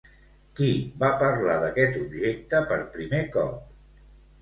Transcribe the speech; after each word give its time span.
Qui 0.59 0.69
va 1.03 1.09
parlar 1.25 1.59
d'aquest 1.65 2.01
objecte 2.07 2.65
per 2.73 2.83
primer 2.99 3.25
cop? 3.39 3.73